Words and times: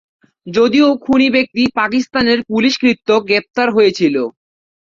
যদিও 0.47 0.87
খুনি 1.03 1.27
ব্যক্তি 1.35 1.63
পাকিস্তানের 1.79 2.39
পুলিশ 2.49 2.73
কর্তৃক 2.81 3.21
গ্রেফতার 3.27 3.67
হয়েছিলো। 3.71 4.23